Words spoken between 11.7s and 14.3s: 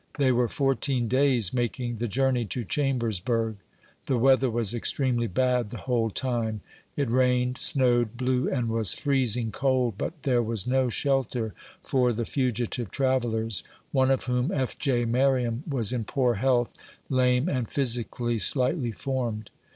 for the fugitive travellers, one of